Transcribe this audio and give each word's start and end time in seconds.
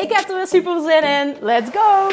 Ik 0.00 0.12
heb 0.12 0.28
er 0.28 0.36
weer 0.36 0.46
super 0.46 0.80
zin 0.80 1.02
in. 1.02 1.36
Let's 1.40 1.70
go! 1.70 2.08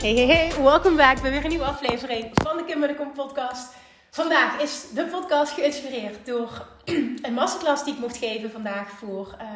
Hey, 0.00 0.14
hey, 0.14 0.26
hey, 0.26 0.62
welkom 0.62 0.96
back 0.96 1.22
bij 1.22 1.30
weer 1.30 1.42
een 1.44 1.48
nieuwe 1.48 1.64
aflevering 1.64 2.30
van 2.32 2.56
de 2.56 2.64
Kim 2.64 2.80
de 2.80 2.94
Kom 2.94 3.12
podcast. 3.12 3.74
Vandaag 4.10 4.60
is 4.60 4.90
de 4.90 5.04
podcast 5.04 5.52
geïnspireerd 5.52 6.26
door 6.26 6.66
een 7.22 7.34
masterclass 7.34 7.84
die 7.84 7.94
ik 7.94 8.00
mocht 8.00 8.16
geven 8.16 8.50
vandaag 8.50 8.90
voor 8.90 9.36
uh, 9.40 9.48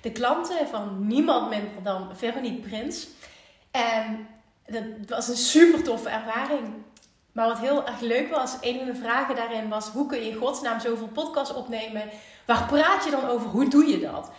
de 0.00 0.12
klanten 0.12 0.68
van 0.68 1.06
niemand 1.06 1.48
minder 1.50 1.82
dan 1.82 2.10
Veronique 2.16 2.68
Prins. 2.68 3.08
En 3.70 4.28
dat 4.66 4.84
was 5.08 5.28
een 5.28 5.36
super 5.36 5.82
toffe 5.82 6.08
ervaring. 6.08 6.64
Maar 7.32 7.48
wat 7.48 7.58
heel 7.58 7.86
erg 7.86 8.00
leuk 8.00 8.30
was, 8.30 8.56
een 8.60 8.76
van 8.76 8.86
de 8.86 8.94
vragen 8.94 9.36
daarin 9.36 9.68
was: 9.68 9.88
hoe 9.88 10.06
kun 10.06 10.18
je 10.18 10.30
in 10.30 10.36
godsnaam 10.36 10.80
zoveel 10.80 11.08
podcasts 11.08 11.54
opnemen? 11.54 12.02
Waar 12.44 12.66
praat 12.66 13.04
je 13.04 13.10
dan 13.10 13.28
over? 13.28 13.48
Hoe 13.48 13.68
doe 13.68 13.86
je 13.86 14.00
dat? 14.00 14.30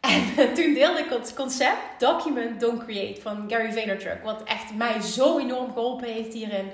En 0.36 0.54
toen 0.54 0.74
deelde 0.74 0.98
ik 0.98 1.10
het 1.10 1.34
concept 1.34 1.78
Document 1.98 2.60
Don't 2.60 2.84
Create 2.84 3.20
van 3.20 3.44
Gary 3.48 3.72
Vaynerchuk. 3.72 4.22
Wat 4.24 4.42
echt 4.44 4.74
mij 4.74 5.00
zo 5.00 5.38
enorm 5.38 5.72
geholpen 5.72 6.08
heeft 6.08 6.32
hierin. 6.32 6.70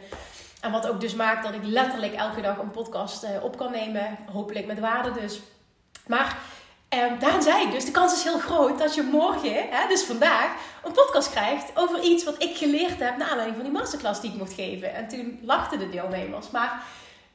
En 0.61 0.71
wat 0.71 0.89
ook 0.89 1.01
dus 1.01 1.15
maakt 1.15 1.45
dat 1.45 1.55
ik 1.55 1.65
letterlijk 1.65 2.15
elke 2.15 2.41
dag 2.41 2.59
een 2.59 2.71
podcast 2.71 3.23
eh, 3.23 3.45
op 3.45 3.57
kan 3.57 3.73
nemen. 3.73 4.19
Hopelijk 4.33 4.67
met 4.67 4.79
waarde 4.79 5.21
dus. 5.21 5.41
Maar 6.07 6.39
um, 6.95 7.19
daarin 7.19 7.43
zei 7.43 7.63
ik 7.63 7.73
dus, 7.73 7.85
de 7.85 7.91
kans 7.91 8.15
is 8.15 8.23
heel 8.23 8.39
groot 8.39 8.79
dat 8.79 8.95
je 8.95 9.03
morgen, 9.03 9.69
hè, 9.71 9.89
dus 9.89 10.05
vandaag, 10.05 10.51
een 10.85 10.93
podcast 10.93 11.31
krijgt 11.31 11.71
over 11.75 12.01
iets 12.01 12.25
wat 12.25 12.43
ik 12.43 12.57
geleerd 12.57 12.99
heb 12.99 13.17
naar 13.17 13.29
aanleiding 13.29 13.57
van 13.57 13.65
die 13.65 13.79
masterclass 13.79 14.21
die 14.21 14.31
ik 14.31 14.39
mocht 14.39 14.53
geven. 14.53 14.95
En 14.95 15.09
toen 15.09 15.39
lachten 15.43 15.79
de 15.79 15.91
deelnemers. 15.91 16.51
Maar 16.51 16.83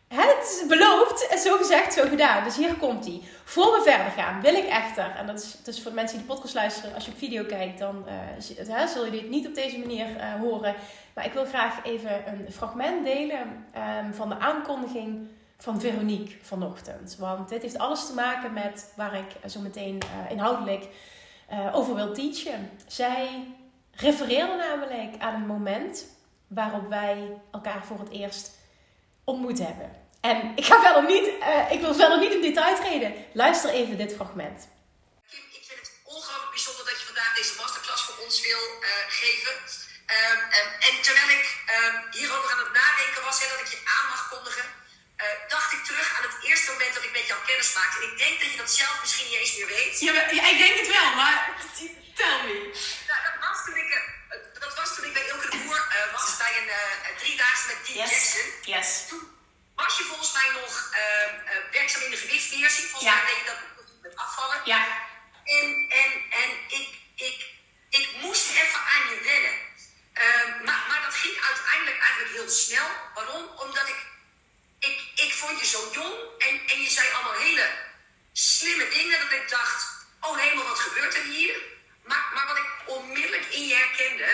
het 0.08 0.60
is 0.62 0.68
beloofd 0.68 1.28
en 1.28 1.38
zo 1.38 1.58
gezegd, 1.58 1.94
zo 1.94 2.08
gedaan. 2.08 2.44
Dus 2.44 2.56
hier 2.56 2.76
komt 2.76 3.06
hij. 3.06 3.22
Voor 3.44 3.72
we 3.72 3.82
verder 3.84 4.12
gaan, 4.12 4.42
wil 4.42 4.54
ik 4.54 4.68
echter, 4.68 5.16
en 5.18 5.26
dat 5.26 5.40
is 5.40 5.58
dus 5.64 5.82
voor 5.82 5.92
de 5.92 5.96
mensen 5.96 6.18
die 6.18 6.28
de 6.28 6.34
podcast 6.34 6.54
luisteren, 6.54 6.94
als 6.94 7.06
je 7.06 7.12
op 7.12 7.18
video 7.18 7.44
kijkt, 7.44 7.80
dan 7.80 8.06
uh, 8.70 8.86
zul 8.88 9.06
je 9.06 9.12
dit 9.12 9.30
niet 9.30 9.48
op 9.48 9.56
deze 9.56 9.80
manier 9.80 10.08
uh, 10.10 10.34
horen. 10.40 10.76
Maar 11.14 11.26
ik 11.26 11.34
wil 11.34 11.46
graag 11.46 11.84
even 11.84 12.24
een 12.28 12.52
fragment 12.52 13.06
delen 13.06 13.40
um, 14.00 14.14
van 14.14 14.30
de 14.30 14.40
aankondiging 14.40 15.28
van 15.58 15.80
Veronique 15.82 16.36
vanochtend. 16.44 17.16
Want 17.20 17.50
dit 17.50 17.62
heeft 17.62 17.78
alles 17.78 18.06
te 18.06 18.14
maken 18.14 18.54
met 18.54 18.94
waar 18.96 19.16
ik 19.16 19.50
zo 19.50 19.60
meteen 19.60 20.00
uh, 20.04 20.32
inhoudelijk 20.32 20.86
over 21.72 21.96
wil 21.96 22.14
teachen. 22.14 22.80
Zij 22.88 23.48
refereerde 23.92 24.56
namelijk 24.56 25.22
aan 25.22 25.34
een 25.34 25.48
moment 25.48 26.06
waarop 26.48 26.88
wij 26.90 27.42
elkaar 27.52 27.86
voor 27.86 28.00
het 28.00 28.10
eerst 28.10 28.52
ontmoet 29.24 29.60
hebben. 29.60 30.06
En 30.22 30.52
ik 30.56 30.66
ga 30.66 30.82
verder 30.82 31.06
niet, 31.14 31.28
ik 31.76 31.82
wil 31.82 31.96
verder 31.96 32.20
niet 32.20 32.34
in 32.34 32.42
detail 32.42 32.76
treden. 32.76 33.14
Luister 33.34 33.70
even 33.70 33.98
dit 33.98 34.14
fragment. 34.14 34.68
Kim, 35.30 35.44
ik 35.60 35.64
vind 35.70 35.80
het 35.80 35.92
ongelooflijk 36.04 36.52
bijzonder 36.58 36.86
dat 36.90 37.00
je 37.00 37.06
vandaag 37.06 37.36
deze 37.36 37.54
masterclass 37.62 38.04
voor 38.04 38.24
ons 38.26 38.42
wil 38.48 38.64
geven. 39.22 39.54
Um, 40.18 40.42
en 40.88 40.94
terwijl 41.06 41.30
ik 41.40 41.46
um, 41.76 41.96
hierover 42.18 42.50
aan 42.52 42.64
het 42.66 42.74
nadenken 42.82 43.22
was 43.28 43.38
en 43.44 43.50
dat 43.54 43.60
ik 43.66 43.72
je 43.76 43.82
aan 43.96 44.08
mag 44.14 44.24
kondigen, 44.34 44.66
uh, 45.18 45.50
dacht 45.50 45.74
ik 45.74 45.84
terug 45.86 46.08
aan 46.18 46.24
het 46.30 46.44
eerste 46.44 46.72
moment 46.72 46.94
dat 46.94 47.04
ik 47.04 47.12
met 47.12 47.28
jou 47.28 47.40
kennis 47.46 47.74
maakte. 47.74 47.98
En 47.98 48.12
ik 48.12 48.18
denk 48.18 48.40
dat 48.40 48.52
je 48.52 48.58
dat 48.58 48.72
zelf 48.72 48.96
misschien 49.02 49.28
niet 49.28 49.40
eens 49.40 49.56
meer 49.58 49.68
weet. 49.68 50.00
Ja, 50.00 50.14
ja 50.14 50.50
ik 50.54 50.58
denk 50.58 50.76
het 50.82 50.88
wel, 50.88 51.16
maar 51.16 51.38
tell 52.16 52.38
me. 52.46 52.56
Nou, 53.08 53.20
dat 53.28 53.38
was 53.50 53.66
toen 53.66 53.78
ik, 53.78 54.02
dat 54.60 54.76
was 54.76 54.96
toen 54.96 55.06
ik 55.06 55.14
bij 55.14 55.28
Ilke 55.28 55.50
de 55.50 55.58
Boer 55.58 55.82
was, 56.12 56.38
bij 56.38 56.54
een 56.58 57.18
driedaagse 57.18 57.68
met 57.68 57.86
Dean 57.86 57.98
yes. 57.98 58.12
Jackson. 58.12 58.74
Yes. 58.74 59.08
Toen 59.08 59.24
was 59.76 59.98
je 59.98 60.04
volgens 60.04 60.32
mij 60.32 60.50
nog 60.62 60.90
werkzaam 61.72 62.02
in 62.02 62.12
de 62.12 62.18
gewichtsbeheersing. 62.18 62.88
Volgens 62.90 63.12
ja. 63.12 63.16
mij 63.16 63.26
deed 63.26 63.38
je 63.38 63.46
dat 63.46 63.62
met 64.02 64.16
afvallen. 64.16 64.62
Ja. 64.66 64.88
En, 65.44 65.86
en, 65.90 66.12
en 66.42 66.50
ik, 66.68 66.88
ik, 67.16 67.46
ik 67.90 68.10
moest 68.22 68.50
even 68.50 68.80
aan 68.94 69.10
je 69.10 69.20
wennen. 69.24 69.56
Maar, 70.66 70.82
maar 70.88 71.02
dat 71.02 71.14
ging 71.14 71.42
uiteindelijk 71.42 72.00
eigenlijk 72.02 72.34
heel 72.34 72.50
snel. 72.50 72.88
Waarom? 73.14 73.48
Omdat 73.58 73.88
ik, 73.88 73.96
zo 75.68 75.90
jong 75.94 76.16
en, 76.38 76.62
en 76.68 76.82
je 76.82 76.90
zei 76.90 77.12
allemaal 77.12 77.40
hele 77.48 77.70
slimme 78.34 78.90
dingen. 78.90 79.20
Dat 79.20 79.32
ik 79.32 79.50
dacht, 79.50 79.84
oh 80.22 80.38
hemel, 80.38 80.68
wat 80.68 80.80
gebeurt 80.80 81.16
er 81.16 81.24
hier? 81.24 81.56
Maar, 82.04 82.26
maar 82.34 82.48
wat 82.48 82.58
ik 82.58 82.70
onmiddellijk 82.86 83.46
in 83.46 83.68
je 83.68 83.76
herkende, 83.76 84.32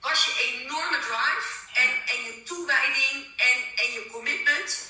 was 0.00 0.24
je 0.24 0.42
enorme 0.42 0.98
drive 0.98 1.48
en, 1.72 1.90
en 2.06 2.24
je 2.24 2.42
toewijding 2.42 3.16
en, 3.36 3.58
en 3.76 3.92
je 3.92 4.08
commitment. 4.12 4.86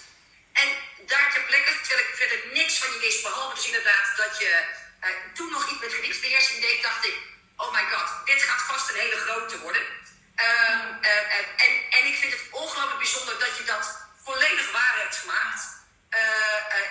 En 0.52 0.68
daar 1.06 1.32
ter 1.32 1.42
plekke, 1.42 1.80
terwijl 1.80 2.08
ik 2.08 2.14
verder 2.14 2.40
niks 2.52 2.78
van 2.78 2.92
je 2.92 2.98
wist, 2.98 3.22
behalve 3.22 3.54
dus 3.54 3.66
inderdaad 3.66 4.16
dat 4.16 4.38
je 4.38 4.64
uh, 5.04 5.08
toen 5.34 5.50
nog 5.50 5.70
iets 5.70 5.80
met 5.80 5.92
gewichtsbeheersing 5.92 6.60
deed, 6.60 6.82
dacht 6.82 7.06
ik, 7.06 7.16
oh 7.56 7.72
my 7.72 7.84
god, 7.92 8.26
dit 8.26 8.42
gaat 8.42 8.62
vast 8.62 8.88
een 8.88 9.00
hele 9.00 9.16
grote 9.16 9.58
worden. 9.58 9.82
Uh, 10.36 10.44
uh, 11.02 11.64
en, 11.64 11.90
en 11.90 12.06
ik 12.06 12.16
vind 12.16 12.32
het 12.32 12.42
ongelooflijk 12.50 12.98
bijzonder 12.98 13.38
dat 13.38 13.56
je 13.56 13.64
dat 13.64 14.07
volledig 14.28 14.70
waar 14.70 14.96
hebt 15.04 15.16
gemaakt. 15.16 15.62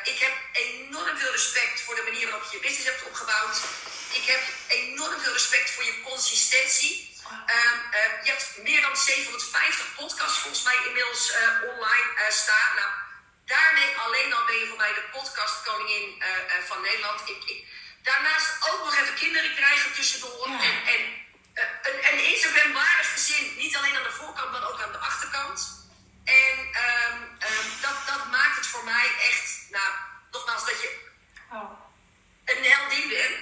ik 0.04 0.20
heb 0.26 0.36
enorm 0.52 1.18
veel 1.18 1.32
respect 1.32 1.82
voor 1.82 1.96
de 1.96 2.08
manier 2.10 2.26
waarop 2.30 2.48
je 2.50 2.58
je 2.58 2.66
business 2.68 2.90
hebt 2.92 3.04
opgebouwd. 3.10 3.58
Ik 4.20 4.26
heb 4.34 4.44
enorm 4.68 5.20
veel 5.24 5.34
respect 5.34 5.70
voor 5.74 5.84
je 5.84 6.02
consistentie. 6.02 6.94
Uh, 6.94 7.56
uh, 7.98 8.26
je 8.26 8.30
hebt 8.34 8.48
meer 8.68 8.82
dan 8.82 8.98
750 8.98 9.96
podcasts 9.96 10.40
volgens 10.40 10.64
mij 10.64 10.78
inmiddels 10.88 11.24
uh, 11.32 11.38
online 11.72 12.10
staan. 12.30 12.72
Nou, 12.80 12.92
daarmee 13.46 13.98
alleen 14.06 14.34
al 14.34 14.46
ben 14.46 14.60
je 14.60 14.68
voor 14.68 14.84
mij 14.86 14.94
de 14.94 15.06
podcastkoningin 15.12 16.24
van 16.70 16.82
Nederland. 16.82 17.20
Ik, 17.30 17.42
ik, 17.54 17.60
daarnaast 18.04 18.50
ook 18.70 18.84
nog 18.84 18.96
even 19.00 19.16
kinderen 19.16 19.56
krijgen 19.56 19.94
tussendoor. 19.94 20.50
Ja. 20.50 20.60
En, 20.62 20.76
en 20.94 21.02
een, 21.88 22.00
een 22.12 22.26
Instagram-waardig 22.34 23.12
gezin. 23.12 23.56
Niet 23.58 23.76
alleen 23.76 23.98
aan 23.98 24.10
de 24.10 24.20
voorkant, 24.22 24.52
maar 24.52 24.70
ook 24.70 24.82
aan 24.82 24.92
de 24.92 25.06
achterkant. 25.12 25.78
En 26.28 26.58
um, 26.60 27.27
um, 27.50 27.68
dat, 27.82 27.98
dat 28.08 28.26
maakt 28.32 28.56
het 28.56 28.68
voor 28.68 28.84
mij 28.84 29.08
echt, 29.30 29.50
nou, 29.70 29.92
nogmaals, 30.32 30.66
dat 30.66 30.82
je 30.82 31.10
oh. 31.52 31.72
een 32.46 32.64
heldin 32.64 33.08
bent. 33.08 33.36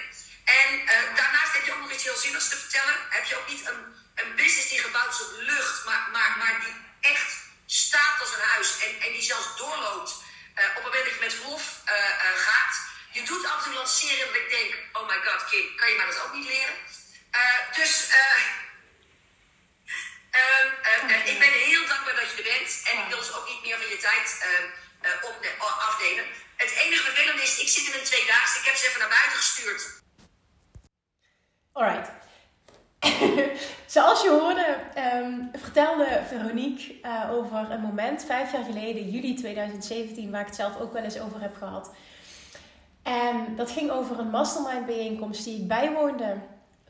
En 0.44 0.80
uh, 0.80 1.16
daarnaast 1.16 1.52
heb 1.52 1.64
je 1.64 1.72
ook 1.72 1.80
nog 1.80 1.92
iets 1.92 2.04
heel 2.04 2.16
zinnigs 2.16 2.48
te 2.48 2.56
vertellen. 2.56 2.96
Heb 3.08 3.24
je 3.24 3.36
ook 3.36 3.48
niet 3.48 3.66
een, 3.66 3.80
een 4.14 4.34
business 4.34 4.68
die 4.68 4.80
gebouwd 4.80 5.14
is 5.14 5.26
op 5.26 5.32
lucht, 5.36 5.84
maar, 5.84 6.08
maar, 6.12 6.38
maar 6.38 6.60
die 6.60 6.74
echt 7.00 7.32
staat 7.66 8.20
als 8.20 8.32
een 8.34 8.48
huis. 8.48 8.78
En, 8.78 9.00
en 9.00 9.12
die 9.12 9.22
zelfs 9.22 9.56
doorloopt 9.56 10.10
uh, 10.58 10.64
op 10.68 10.74
het 10.74 10.84
moment 10.84 11.04
dat 11.04 11.14
je 11.14 11.20
met 11.20 11.34
verlof 11.34 11.80
uh, 11.86 11.92
gaat. 12.48 12.76
Je 13.12 13.22
doet 13.22 13.46
af 13.46 13.56
en 13.56 13.64
toe 13.64 13.72
lanceren 13.72 14.26
dat 14.26 14.36
ik 14.36 14.50
denk, 14.50 14.74
oh 14.92 15.08
my 15.08 15.20
god, 15.24 15.44
kan 15.76 15.88
je 15.90 15.96
mij 15.96 16.06
dat 16.06 16.22
ook 16.24 16.32
niet 16.32 16.48
leren? 16.48 16.74
dus 17.74 18.06
okay. 21.02 21.22
ik 21.24 21.38
ben 21.38 21.52
heel 21.52 21.86
dankbaar 21.86 22.14
dat 22.14 22.24
je 22.36 22.42
bent. 22.52 22.70
En 22.88 22.94
ik 23.02 23.08
wil 23.08 23.18
dus 23.22 23.34
ook 23.36 23.48
niet 23.52 23.62
meer 23.64 23.78
van 23.80 23.88
je 23.94 24.00
tijd 24.08 24.28
op, 25.28 25.36
afnemen. 25.88 26.24
Het 26.56 26.72
enige 26.84 27.02
vervelende 27.02 27.42
is, 27.42 27.60
ik 27.60 27.68
zit 27.68 27.86
in 27.86 27.98
een 27.98 28.10
tweedaagse. 28.10 28.58
Ik 28.58 28.64
heb 28.64 28.76
ze 28.76 28.86
even 28.86 29.00
naar 29.00 29.16
buiten 29.18 29.38
gestuurd. 29.42 29.82
Alright. 31.72 32.08
Zoals 33.94 34.22
je 34.22 34.30
hoorde, 34.30 34.78
um, 34.96 35.50
vertelde 35.52 36.22
Veronique 36.28 36.94
uh, 37.02 37.32
over 37.32 37.70
een 37.70 37.80
moment 37.80 38.24
vijf 38.24 38.52
jaar 38.52 38.64
geleden, 38.64 39.10
juli 39.10 39.34
2017, 39.34 40.30
waar 40.30 40.40
ik 40.40 40.46
het 40.46 40.56
zelf 40.56 40.80
ook 40.80 40.92
wel 40.92 41.02
eens 41.02 41.20
over 41.20 41.40
heb 41.40 41.56
gehad. 41.56 41.90
En 43.02 43.56
dat 43.56 43.70
ging 43.70 43.90
over 43.90 44.18
een 44.18 44.30
mastermind 44.30 44.86
bijeenkomst 44.86 45.44
die 45.44 45.60
ik 45.60 45.68
bijwoonde 45.68 46.36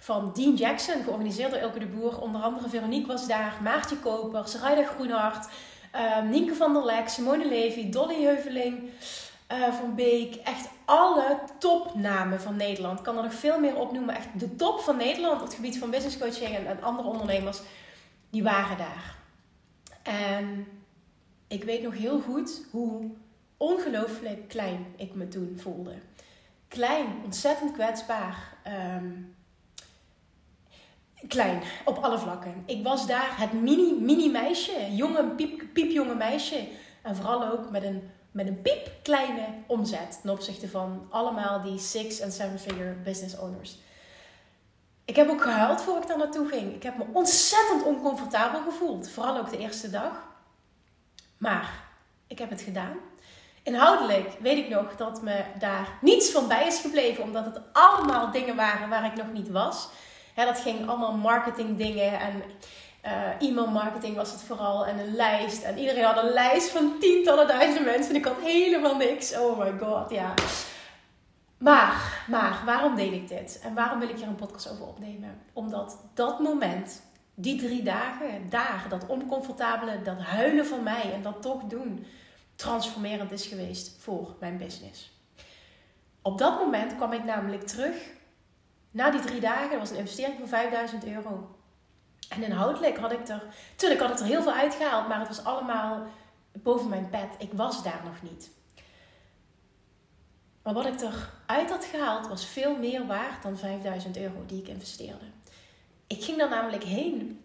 van 0.07 0.31
Dean 0.35 0.55
Jackson, 0.55 1.03
georganiseerd 1.03 1.51
door 1.51 1.61
Elke 1.61 1.79
de 1.79 1.87
Boer. 1.87 2.21
Onder 2.21 2.41
andere 2.41 2.69
Veronique 2.69 3.07
was 3.07 3.27
daar, 3.27 3.59
Maartje 3.63 3.97
Koper, 3.97 4.49
Sarayda 4.49 4.85
Groenhart, 4.85 5.49
um, 6.19 6.29
Nienke 6.29 6.55
van 6.55 6.73
der 6.73 6.85
Lek, 6.85 7.09
Simone 7.09 7.49
Levy, 7.49 7.91
Dolly 7.91 8.23
Heuveling, 8.23 8.91
uh, 9.53 9.73
van 9.73 9.95
Beek. 9.95 10.35
Echt 10.35 10.69
alle 10.85 11.39
topnamen 11.59 12.41
van 12.41 12.57
Nederland. 12.57 12.99
Ik 12.99 13.05
kan 13.05 13.17
er 13.17 13.23
nog 13.23 13.35
veel 13.35 13.61
meer 13.61 13.77
opnoemen. 13.77 14.15
Echt 14.15 14.27
de 14.39 14.57
top 14.57 14.81
van 14.81 14.97
Nederland 14.97 15.41
op 15.41 15.47
het 15.47 15.55
gebied 15.55 15.79
van 15.79 15.91
business 15.91 16.19
coaching 16.19 16.57
en, 16.57 16.67
en 16.67 16.83
andere 16.83 17.09
ondernemers. 17.09 17.61
Die 18.31 18.43
waren 18.43 18.79
daar. 18.79 19.17
En 20.03 20.67
ik 21.49 21.65
weet 21.65 21.83
nog 21.83 21.95
heel 21.95 22.21
goed 22.21 22.63
hoe 22.71 23.11
ongelooflijk 23.57 24.49
klein 24.49 24.87
ik 24.97 25.15
me 25.15 25.29
toen 25.29 25.59
voelde. 25.61 25.95
Klein, 26.69 27.07
ontzettend 27.25 27.73
kwetsbaar. 27.73 28.55
Ehm, 28.63 29.13
klein, 31.29 31.63
op 31.85 31.99
alle 31.99 32.19
vlakken. 32.19 32.63
Ik 32.67 32.83
was 32.85 33.07
daar 33.07 33.39
het 33.41 33.53
mini, 33.53 33.95
mini 34.01 34.31
meisje, 34.31 34.95
jonge, 34.95 35.23
piep, 35.23 35.63
piepjonge 35.73 36.15
meisje. 36.15 36.69
En 37.03 37.17
vooral 37.17 37.45
ook 37.53 37.71
met 37.71 37.83
een, 37.83 38.11
met 38.31 38.47
een 38.47 38.63
piepkleine 38.63 39.47
omzet 39.67 40.19
ten 40.23 40.31
opzichte 40.31 40.69
van 40.69 41.07
allemaal 41.11 41.63
die 41.63 41.79
six- 41.79 42.21
en 42.21 42.33
seven-figure 42.33 42.95
business 43.05 43.39
owners. 43.39 43.79
Ik 45.05 45.17
heb 45.17 45.29
ook 45.29 45.43
gehuild 45.43 45.83
voor 45.83 45.97
ik 45.97 46.07
daar 46.07 46.19
naartoe 46.19 46.49
ging. 46.49 46.75
Ik 46.75 46.83
heb 46.83 46.97
me 46.97 47.05
ontzettend 47.13 47.83
oncomfortabel 47.83 48.61
gevoeld. 48.63 49.11
Vooral 49.11 49.39
ook 49.39 49.51
de 49.51 49.59
eerste 49.59 49.91
dag. 49.91 50.27
Maar 51.39 51.85
ik 52.27 52.39
heb 52.39 52.51
het 52.51 52.61
gedaan. 52.61 52.97
Inhoudelijk 53.63 54.37
weet 54.41 54.59
ik 54.59 54.69
nog 54.69 54.97
dat 54.97 55.23
me 55.23 55.45
daar 55.59 55.99
niets 56.01 56.31
van 56.31 56.49
bij 56.49 56.67
is 56.67 56.81
gebleven, 56.81 57.23
omdat 57.23 57.45
het 57.45 57.61
allemaal 57.73 58.31
dingen 58.31 58.57
waren 58.57 58.89
waar 58.89 59.05
ik 59.05 59.17
nog 59.17 59.33
niet 59.33 59.51
was. 59.51 59.89
Dat 60.45 60.59
ging 60.59 60.89
allemaal 60.89 61.17
marketing 61.17 61.77
dingen 61.77 62.21
en 62.21 62.43
uh, 63.07 63.49
e-mail 63.49 63.67
marketing 63.67 64.17
was 64.17 64.33
het 64.33 64.43
vooral 64.43 64.87
en 64.87 64.99
een 64.99 65.15
lijst. 65.15 65.63
En 65.63 65.79
iedereen 65.79 66.05
had 66.05 66.17
een 66.17 66.33
lijst 66.33 66.71
van 66.71 66.97
tientallen 67.01 67.49
duizenden 67.49 67.93
mensen 67.93 68.11
en 68.11 68.17
ik 68.17 68.25
had 68.25 68.41
helemaal 68.43 68.97
niks. 68.97 69.39
Oh 69.39 69.59
my 69.59 69.79
god, 69.79 70.11
ja. 70.11 70.35
Maar, 71.59 72.25
maar, 72.29 72.63
waarom 72.65 72.95
deed 72.95 73.13
ik 73.13 73.29
dit? 73.29 73.61
En 73.63 73.75
waarom 73.75 73.99
wil 73.99 74.09
ik 74.09 74.17
hier 74.17 74.27
een 74.27 74.35
podcast 74.35 74.71
over 74.71 74.87
opnemen? 74.87 75.41
Omdat 75.53 75.99
dat 76.15 76.41
moment, 76.41 77.03
die 77.35 77.59
drie 77.59 77.83
dagen, 77.83 78.49
daar, 78.49 78.87
dat 78.89 79.07
oncomfortabele, 79.07 80.03
dat 80.03 80.23
huilen 80.23 80.67
van 80.67 80.83
mij 80.83 81.13
en 81.15 81.23
dat 81.23 81.43
toch 81.43 81.63
doen, 81.63 82.07
transformerend 82.57 83.33
is 83.33 83.47
geweest 83.47 83.97
voor 84.03 84.35
mijn 84.41 84.59
business. 84.59 85.15
Op 86.23 86.39
dat 86.39 86.59
moment 86.59 86.97
kwam 86.97 87.13
ik 87.13 87.25
namelijk 87.25 87.67
terug 87.67 87.97
na 88.97 89.11
die 89.11 89.21
drie 89.21 89.41
dagen. 89.41 89.79
Was 89.79 89.91
een 89.91 89.97
investering 89.97 90.39
van 90.39 90.49
5000 90.49 91.07
euro. 91.07 91.57
En 92.29 92.43
inhoudelijk 92.43 92.99
had 92.99 93.13
ik 93.13 93.29
er, 93.29 93.43
natuurlijk 93.71 94.01
had 94.01 94.11
ik 94.11 94.19
er 94.19 94.25
heel 94.25 94.43
veel 94.43 94.53
uitgehaald, 94.53 95.09
maar 95.09 95.19
het 95.19 95.29
was 95.29 95.45
allemaal 95.45 96.07
boven 96.53 96.89
mijn 96.89 97.11
pet. 97.11 97.31
Ik 97.39 97.53
was 97.53 97.83
daar 97.83 98.01
nog 98.05 98.31
niet. 98.31 98.51
Maar 100.63 100.75
wat 100.75 100.87
ik 100.87 101.01
eruit 101.01 101.71
had 101.71 101.85
gehaald 101.85 102.29
was 102.29 102.47
veel 102.47 102.77
meer 102.77 103.07
waard 103.07 103.43
dan 103.43 103.59
5000 103.59 104.17
euro 104.17 104.45
die 104.47 104.61
ik 104.61 104.69
investeerde. 104.69 105.25
Ik 106.07 106.25
ging 106.25 106.39
daar 106.39 106.49
namelijk 106.49 106.85
heen 106.85 107.41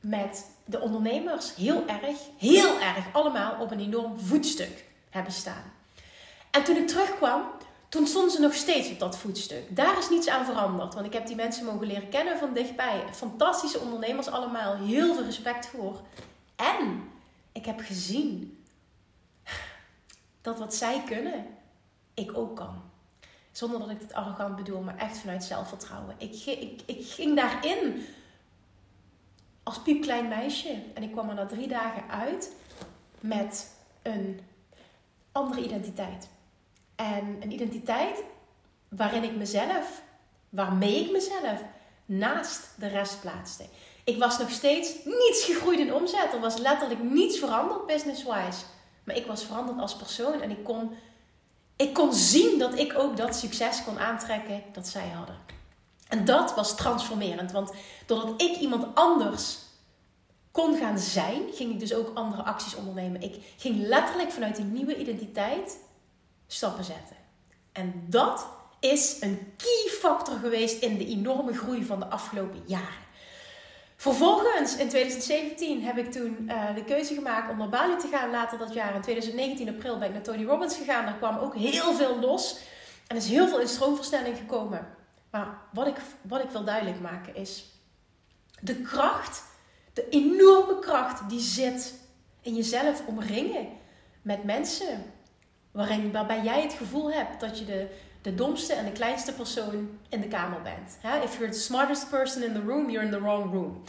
met 0.00 0.50
de 0.64 0.80
ondernemers 0.80 1.54
heel 1.54 1.86
erg, 1.86 2.18
heel 2.38 2.80
erg 2.80 3.12
allemaal 3.12 3.60
op 3.60 3.70
een 3.70 3.80
enorm 3.80 4.18
voetstuk 4.18 4.84
hebben 5.10 5.32
staan. 5.32 5.72
En 6.50 6.64
toen 6.64 6.76
ik 6.76 6.88
terugkwam, 6.88 7.42
toen 7.88 8.06
stonden 8.06 8.30
ze 8.30 8.40
nog 8.40 8.54
steeds 8.54 8.90
op 8.90 8.98
dat 8.98 9.18
voetstuk. 9.18 9.76
Daar 9.76 9.98
is 9.98 10.10
niets 10.10 10.28
aan 10.28 10.44
veranderd, 10.44 10.94
want 10.94 11.06
ik 11.06 11.12
heb 11.12 11.26
die 11.26 11.36
mensen 11.36 11.64
mogen 11.64 11.86
leren 11.86 12.08
kennen 12.08 12.38
van 12.38 12.52
dichtbij. 12.52 13.04
Fantastische 13.12 13.78
ondernemers 13.78 14.26
allemaal, 14.28 14.76
heel 14.76 15.14
veel 15.14 15.24
respect 15.24 15.66
voor. 15.66 16.00
En 16.56 17.10
ik 17.52 17.66
heb 17.66 17.80
gezien 17.80 18.64
dat 20.40 20.58
wat 20.58 20.74
zij 20.74 21.02
kunnen, 21.06 21.46
ik 22.14 22.36
ook 22.36 22.56
kan. 22.56 22.82
Zonder 23.52 23.78
dat 23.78 23.90
ik 23.90 24.00
het 24.00 24.12
arrogant 24.14 24.56
bedoel, 24.56 24.80
maar 24.80 24.96
echt 24.96 25.18
vanuit 25.18 25.44
zelfvertrouwen. 25.44 26.14
Ik, 26.18 26.44
ik, 26.44 26.82
ik 26.86 27.06
ging 27.06 27.36
daarin 27.36 28.06
als 29.62 29.82
piepklein 29.82 30.28
meisje. 30.28 30.82
En 30.94 31.02
ik 31.02 31.12
kwam 31.12 31.28
er 31.28 31.34
na 31.34 31.46
drie 31.46 31.68
dagen 31.68 32.08
uit 32.08 32.52
met 33.20 33.76
een 34.02 34.40
andere 35.32 35.64
identiteit. 35.64 36.28
En 36.96 37.36
een 37.40 37.52
identiteit 37.52 38.22
waarin 38.88 39.24
ik 39.24 39.36
mezelf, 39.36 40.02
waarmee 40.48 41.04
ik 41.04 41.10
mezelf 41.10 41.62
naast 42.04 42.68
de 42.76 42.86
rest 42.86 43.20
plaatste. 43.20 43.64
Ik 44.04 44.18
was 44.18 44.38
nog 44.38 44.50
steeds 44.50 44.94
niets 45.04 45.44
gegroeid 45.44 45.78
in 45.78 45.94
omzet. 45.94 46.32
Er 46.32 46.40
was 46.40 46.56
letterlijk 46.56 47.02
niets 47.02 47.38
veranderd 47.38 47.86
business-wise. 47.86 48.64
Maar 49.04 49.16
ik 49.16 49.26
was 49.26 49.44
veranderd 49.44 49.78
als 49.78 49.96
persoon 49.96 50.40
en 50.40 50.50
ik 50.50 50.64
kon 50.64 50.96
ik 51.76 51.94
kon 51.94 52.12
zien 52.12 52.58
dat 52.58 52.78
ik 52.78 52.98
ook 52.98 53.16
dat 53.16 53.36
succes 53.36 53.84
kon 53.84 53.98
aantrekken 53.98 54.62
dat 54.72 54.88
zij 54.88 55.08
hadden. 55.08 55.36
En 56.08 56.24
dat 56.24 56.54
was 56.54 56.76
transformerend, 56.76 57.52
want 57.52 57.72
doordat 58.06 58.42
ik 58.42 58.56
iemand 58.56 58.94
anders 58.94 59.58
kon 60.50 60.76
gaan 60.76 60.98
zijn, 60.98 61.42
ging 61.52 61.72
ik 61.72 61.80
dus 61.80 61.94
ook 61.94 62.10
andere 62.14 62.42
acties 62.42 62.74
ondernemen. 62.74 63.22
Ik 63.22 63.54
ging 63.56 63.76
letterlijk 63.78 64.30
vanuit 64.30 64.56
die 64.56 64.64
nieuwe 64.64 64.96
identiteit 64.96 65.78
stappen 66.46 66.84
zetten. 66.84 67.16
En 67.72 68.04
dat 68.08 68.46
is 68.80 69.16
een 69.20 69.52
key 69.56 69.90
factor 69.90 70.38
geweest 70.38 70.82
in 70.82 70.98
de 70.98 71.06
enorme 71.06 71.54
groei 71.54 71.84
van 71.84 71.98
de 71.98 72.06
afgelopen 72.06 72.62
jaren. 72.66 73.04
Vervolgens, 73.96 74.76
in 74.76 74.88
2017, 74.88 75.84
heb 75.84 75.98
ik 75.98 76.12
toen 76.12 76.36
uh, 76.48 76.74
de 76.74 76.84
keuze 76.84 77.14
gemaakt 77.14 77.50
om 77.50 77.58
naar 77.58 77.68
Bali 77.68 77.96
te 77.96 78.08
gaan. 78.08 78.30
Later 78.30 78.58
dat 78.58 78.74
jaar, 78.74 78.94
in 78.94 79.00
2019 79.00 79.68
april, 79.68 79.98
ben 79.98 80.08
ik 80.08 80.14
naar 80.14 80.22
Tony 80.22 80.44
Robbins 80.44 80.76
gegaan. 80.76 81.04
Daar 81.04 81.16
kwam 81.16 81.36
ook 81.36 81.54
heel 81.54 81.94
veel 81.94 82.18
los. 82.18 82.58
En 83.06 83.16
is 83.16 83.28
heel 83.28 83.48
veel 83.48 83.60
in 83.60 83.68
stroomversnelling 83.68 84.36
gekomen. 84.36 84.86
Maar 85.30 85.58
wat 85.72 85.86
ik, 85.86 85.96
wat 86.22 86.42
ik 86.42 86.50
wil 86.50 86.64
duidelijk 86.64 87.00
maken 87.00 87.34
is... 87.34 87.64
De 88.60 88.74
kracht, 88.74 89.42
de 89.92 90.08
enorme 90.08 90.78
kracht 90.78 91.28
die 91.28 91.40
zit 91.40 91.94
in 92.40 92.54
jezelf 92.54 93.06
omringen 93.06 93.68
met 94.22 94.44
mensen. 94.44 95.15
Waarbij 96.12 96.42
jij 96.42 96.62
het 96.62 96.72
gevoel 96.72 97.12
hebt 97.12 97.40
dat 97.40 97.58
je 97.58 97.64
de, 97.64 97.86
de 98.22 98.34
domste 98.34 98.72
en 98.72 98.84
de 98.84 98.92
kleinste 98.92 99.32
persoon 99.32 99.98
in 100.08 100.20
de 100.20 100.28
kamer 100.28 100.62
bent. 100.62 100.98
If 101.24 101.38
you're 101.38 101.52
the 101.52 101.60
smartest 101.60 102.10
person 102.10 102.42
in 102.42 102.52
the 102.52 102.62
room, 102.62 102.90
you're 102.90 103.06
in 103.06 103.12
the 103.12 103.20
wrong 103.20 103.52
room. 103.52 103.82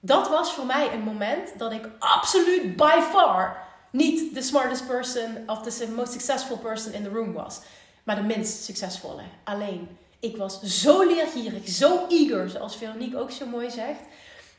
Dat 0.00 0.28
was 0.28 0.52
voor 0.52 0.66
mij 0.66 0.92
een 0.92 1.02
moment 1.02 1.58
dat 1.58 1.72
ik 1.72 1.88
absoluut 1.98 2.76
by 2.76 3.00
far 3.10 3.56
niet 3.90 4.34
de 4.34 4.42
smartest 4.42 4.86
person 4.86 5.42
of 5.46 5.62
the 5.62 5.92
most 5.96 6.12
successful 6.12 6.58
person 6.58 6.92
in 6.92 7.02
the 7.02 7.08
room 7.08 7.32
was. 7.32 7.60
Maar 8.02 8.16
de 8.16 8.22
minst 8.22 8.64
succesvolle. 8.64 9.22
Alleen, 9.44 9.88
ik 10.20 10.36
was 10.36 10.62
zo 10.62 11.06
leergierig, 11.06 11.68
zo 11.68 12.06
eager, 12.08 12.50
zoals 12.50 12.76
Veronique 12.76 13.18
ook 13.18 13.30
zo 13.30 13.46
mooi 13.46 13.70
zegt. 13.70 14.00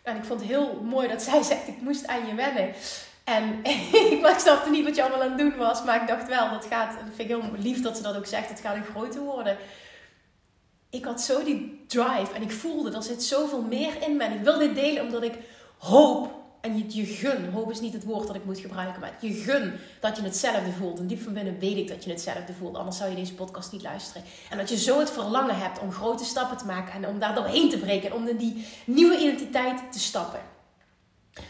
En 0.02 0.16
ik 0.16 0.24
vond 0.24 0.40
het 0.40 0.50
heel 0.50 0.82
mooi 0.84 1.08
dat 1.08 1.22
zij 1.22 1.44
zegt, 1.44 1.68
ik 1.68 1.82
moest 1.82 2.08
aan 2.08 2.28
je 2.28 2.36
wennen. 2.36 2.74
En 3.36 3.60
ik 3.64 4.36
snapte 4.38 4.70
niet 4.70 4.84
wat 4.84 4.96
je 4.96 5.02
allemaal 5.02 5.22
aan 5.22 5.30
het 5.30 5.38
doen 5.38 5.56
was. 5.58 5.84
Maar 5.84 6.02
ik 6.02 6.08
dacht 6.08 6.28
wel, 6.28 6.50
dat 6.50 6.66
gaat, 6.66 6.94
dat 6.94 7.16
vind 7.16 7.20
ik 7.20 7.28
heel 7.28 7.52
lief 7.58 7.82
dat 7.82 7.98
ze 7.98 8.04
dat 8.04 8.16
ook 8.16 8.26
zegt, 8.26 8.50
het 8.50 8.60
gaat 8.60 8.76
een 8.76 8.86
grote 8.86 9.20
worden. 9.20 9.58
Ik 10.90 11.06
had 11.06 11.22
zo 11.22 11.44
die 11.44 11.84
drive 11.88 12.34
en 12.34 12.42
ik 12.42 12.52
voelde, 12.52 12.96
er 12.96 13.04
zit 13.04 13.24
zoveel 13.24 13.62
meer 13.62 14.02
in 14.02 14.18
me. 14.18 14.24
En 14.24 14.34
ik 14.34 14.44
wil 14.44 14.58
dit 14.58 14.76
delen 14.76 15.04
omdat 15.04 15.24
ik 15.24 15.34
hoop, 15.78 16.32
en 16.62 16.78
je, 16.78 16.86
je 16.88 17.06
gun, 17.06 17.52
hoop 17.52 17.72
is 17.72 17.80
niet 17.80 17.94
het 17.94 18.04
woord 18.04 18.28
dat 18.28 18.36
ik 18.36 18.46
moet 18.46 18.60
gebruiken, 18.60 19.00
maar 19.00 19.18
je 19.20 19.34
gun 19.34 19.74
dat 20.00 20.18
je 20.18 20.24
hetzelfde 20.24 20.72
voelt. 20.72 21.00
En 21.00 21.08
diep 21.08 21.22
van 21.22 21.34
binnen 21.34 21.60
weet 21.60 21.78
ik 21.78 21.88
dat 21.88 22.04
je 22.04 22.10
hetzelfde 22.10 22.54
voelt, 22.54 22.76
anders 22.76 22.98
zou 22.98 23.10
je 23.10 23.16
deze 23.16 23.34
podcast 23.34 23.72
niet 23.72 23.82
luisteren. 23.82 24.24
En 24.50 24.58
dat 24.58 24.70
je 24.70 24.78
zo 24.78 25.00
het 25.00 25.12
verlangen 25.12 25.58
hebt 25.58 25.80
om 25.80 25.92
grote 25.92 26.26
stappen 26.26 26.58
te 26.58 26.66
maken 26.66 26.94
en 26.94 27.08
om 27.08 27.20
daar 27.20 27.36
doorheen 27.36 27.70
te 27.70 27.78
breken 27.78 28.10
en 28.10 28.16
om 28.16 28.28
in 28.28 28.38
die 28.38 28.66
nieuwe 28.86 29.18
identiteit 29.18 29.92
te 29.92 30.00
stappen. 30.00 30.40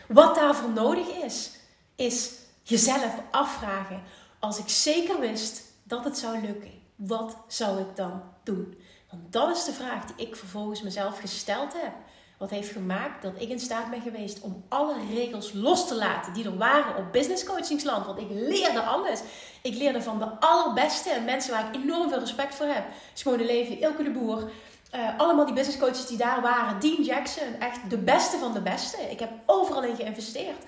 Wat 0.07 0.35
daarvoor 0.35 0.69
nodig 0.69 1.07
is, 1.07 1.51
is 1.95 2.31
jezelf 2.63 3.21
afvragen: 3.31 4.01
als 4.39 4.57
ik 4.57 4.69
zeker 4.69 5.19
wist 5.19 5.61
dat 5.83 6.03
het 6.03 6.17
zou 6.17 6.41
lukken, 6.41 6.71
wat 6.95 7.37
zou 7.47 7.79
ik 7.79 7.95
dan 7.95 8.23
doen? 8.43 8.77
Want 9.09 9.33
dat 9.33 9.57
is 9.57 9.63
de 9.63 9.73
vraag 9.73 10.05
die 10.05 10.27
ik 10.27 10.35
vervolgens 10.35 10.81
mezelf 10.81 11.19
gesteld 11.19 11.73
heb. 11.73 11.93
Wat 12.37 12.49
heeft 12.49 12.71
gemaakt 12.71 13.21
dat 13.21 13.33
ik 13.37 13.49
in 13.49 13.59
staat 13.59 13.89
ben 13.89 14.01
geweest 14.01 14.41
om 14.41 14.63
alle 14.69 14.95
regels 15.13 15.53
los 15.53 15.87
te 15.87 15.95
laten 15.95 16.33
die 16.33 16.45
er 16.45 16.57
waren 16.57 16.95
op 16.97 17.11
business 17.11 17.43
coachingsland. 17.43 18.05
Want 18.05 18.19
ik 18.19 18.27
leerde 18.29 18.81
alles. 18.81 19.21
Ik 19.61 19.75
leerde 19.75 20.01
van 20.01 20.19
de 20.19 20.39
allerbeste 20.39 21.09
en 21.09 21.25
mensen 21.25 21.51
waar 21.51 21.67
ik 21.67 21.75
enorm 21.75 22.09
veel 22.09 22.19
respect 22.19 22.55
voor 22.55 22.65
heb. 22.65 22.83
Schone 23.13 23.45
Leven, 23.45 23.79
Ilke 23.79 24.03
de 24.03 24.11
Boer. 24.11 24.51
Uh, 24.95 25.19
allemaal 25.19 25.45
die 25.45 25.53
business 25.53 25.79
coaches 25.79 26.07
die 26.07 26.17
daar 26.17 26.41
waren. 26.41 26.79
Dean 26.79 27.03
Jackson, 27.03 27.59
echt 27.59 27.89
de 27.89 27.97
beste 27.97 28.37
van 28.37 28.53
de 28.53 28.61
beste. 28.61 28.97
Ik 29.01 29.19
heb 29.19 29.31
overal 29.45 29.83
in 29.83 29.95
geïnvesteerd. 29.95 30.65